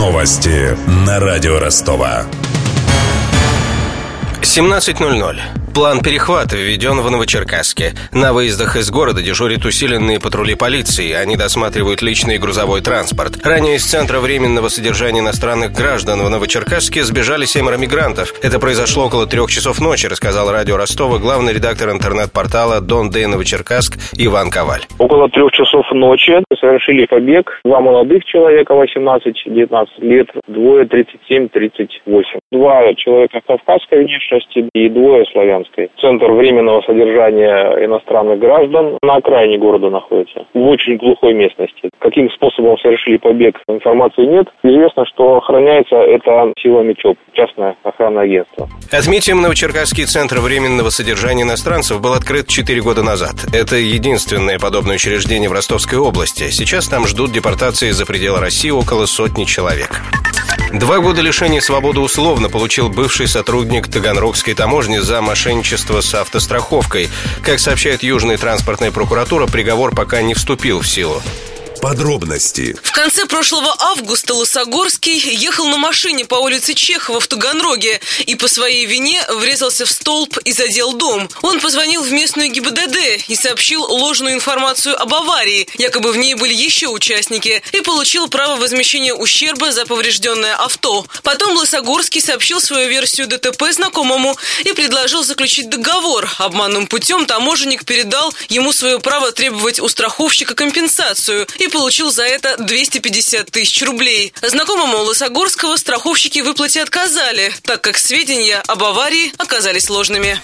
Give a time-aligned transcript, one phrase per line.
[0.00, 0.74] Новости
[1.06, 2.24] на радио Ростова.
[4.40, 5.59] 17.00.
[5.74, 7.92] План перехвата введен в Новочеркасске.
[8.12, 11.12] На выездах из города дежурят усиленные патрули полиции.
[11.12, 13.38] Они досматривают личный грузовой транспорт.
[13.44, 18.34] Ранее из Центра временного содержания иностранных граждан в Новочеркасске сбежали семеро мигрантов.
[18.42, 23.96] Это произошло около трех часов ночи, рассказал радио Ростова главный редактор интернет-портала Дон Дэй Новочеркасск
[24.18, 24.82] Иван Коваль.
[24.98, 27.60] Около трех часов ночи совершили побег.
[27.64, 32.24] Два молодых человека, 18-19 лет, двое 37-38.
[32.50, 35.90] Два человека кавказской внешности и двое славян Луганской.
[36.00, 41.90] Центр временного содержания иностранных граждан на окраине города находится, в очень глухой местности.
[41.98, 44.46] Каким способом совершили побег, информации нет.
[44.62, 48.68] Известно, что охраняется это силами ЧОП, частное охранное агентство.
[48.92, 53.34] Отметим, Новочеркасский центр временного содержания иностранцев был открыт 4 года назад.
[53.52, 56.50] Это единственное подобное учреждение в Ростовской области.
[56.50, 59.90] Сейчас там ждут депортации за пределы России около сотни человек.
[60.72, 67.08] Два года лишения свободы условно получил бывший сотрудник Таганрогской таможни за мошенничество с автостраховкой.
[67.42, 71.22] Как сообщает Южная транспортная прокуратура, приговор пока не вступил в силу.
[71.80, 72.76] Подробности.
[72.82, 78.48] В конце прошлого августа Лысогорский ехал на машине по улице Чехова в Таганроге и по
[78.48, 81.30] своей вине врезался в столб и задел дом.
[81.40, 86.52] Он позвонил в местную ГИБДД и сообщил ложную информацию об аварии, якобы в ней были
[86.52, 91.06] еще участники, и получил право возмещения ущерба за поврежденное авто.
[91.22, 96.28] Потом Лысогорский сообщил свою версию ДТП знакомому и предложил заключить договор.
[96.38, 102.56] Обманным путем таможенник передал ему свое право требовать у страховщика компенсацию и получил за это
[102.58, 104.32] 250 тысяч рублей.
[104.42, 110.38] Знакомому Лысогорского страховщики выплате отказали, так как сведения об аварии оказались ложными.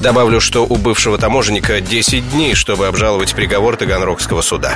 [0.00, 4.74] Добавлю, что у бывшего таможенника 10 дней, чтобы обжаловать приговор Таганрогского суда.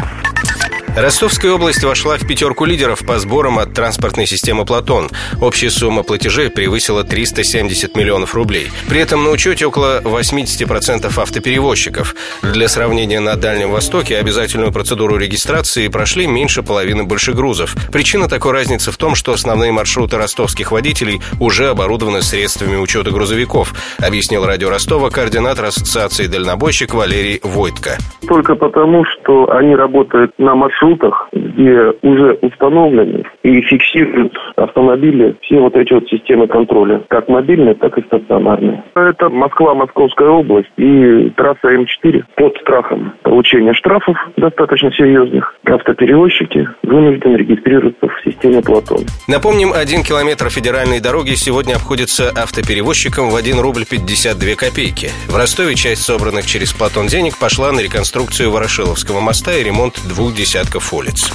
[0.96, 5.08] Ростовская область вошла в пятерку лидеров по сборам от транспортной системы «Платон».
[5.40, 8.70] Общая сумма платежей превысила 370 миллионов рублей.
[8.88, 12.16] При этом на учете около 80% автоперевозчиков.
[12.42, 17.76] Для сравнения, на Дальнем Востоке обязательную процедуру регистрации прошли меньше половины большегрузов.
[17.92, 23.72] Причина такой разницы в том, что основные маршруты ростовских водителей уже оборудованы средствами учета грузовиков,
[24.04, 27.98] объяснил радио Ростова координатор Ассоциации дальнобойщик Валерий Войтко.
[28.26, 35.60] Только потому, что они работают на маршруте маршрутах, где уже установлены и фиксируют автомобили все
[35.60, 38.82] вот эти вот системы контроля, как мобильные, так и стационарные.
[38.94, 45.54] Это Москва, Московская область и трасса М4 под страхом получения штрафов достаточно серьезных.
[45.64, 49.00] Автоперевозчики вынуждены регистрироваться в системе Платон.
[49.26, 55.08] Напомним, один километр федеральной дороги сегодня обходится автоперевозчикам в 1 рубль 52 копейки.
[55.28, 60.34] В Ростове часть собранных через Платон денег пошла на реконструкцию Ворошиловского моста и ремонт двух
[60.34, 61.30] десятков десятков улиц.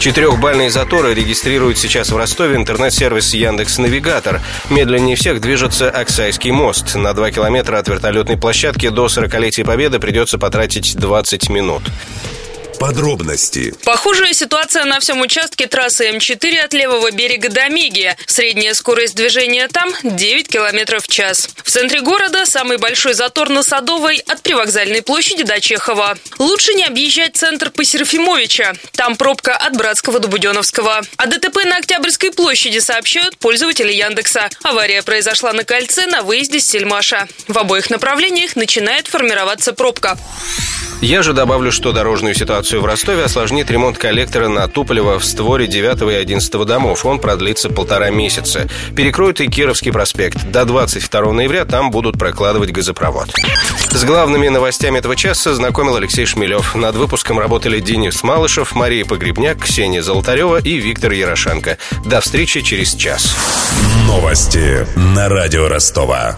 [0.00, 4.40] Четырехбальные заторы регистрирует сейчас в Ростове интернет-сервис Яндекс Навигатор.
[4.68, 6.96] Медленнее всех движется Оксайский мост.
[6.96, 11.82] На 2 километра от вертолетной площадки до 40-летия Победы придется потратить 20 минут.
[12.78, 13.74] Подробности.
[13.84, 18.16] Похожая ситуация на всем участке трассы М4 от левого берега до Миги.
[18.26, 21.48] Средняя скорость движения там 9 км в час.
[21.56, 26.16] В центре города самый большой затор на Садовой от привокзальной площади до Чехова.
[26.38, 28.74] Лучше не объезжать центр по Серафимовича.
[28.92, 31.02] Там пробка от Братского до Буденовского.
[31.16, 34.50] О ДТП на Октябрьской площади сообщают пользователи Яндекса.
[34.62, 37.26] Авария произошла на кольце на выезде с Сельмаша.
[37.48, 40.16] В обоих направлениях начинает формироваться пробка.
[41.00, 45.68] Я же добавлю, что дорожную ситуацию в Ростове осложнит ремонт коллектора на Туполево в створе
[45.68, 47.06] 9 и 11 домов.
[47.06, 48.66] Он продлится полтора месяца.
[48.96, 50.50] Перекроют и Кировский проспект.
[50.50, 53.32] До 22 ноября там будут прокладывать газопровод.
[53.90, 56.74] С главными новостями этого часа знакомил Алексей Шмелев.
[56.74, 61.78] Над выпуском работали Денис Малышев, Мария Погребняк, Ксения Золотарева и Виктор Ярошенко.
[62.04, 63.36] До встречи через час.
[64.06, 66.36] Новости на радио Ростова.